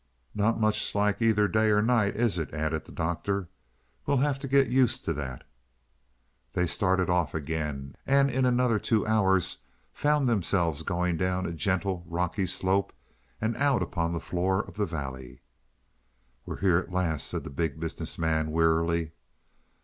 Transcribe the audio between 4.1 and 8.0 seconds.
have to get used to that." They started off again,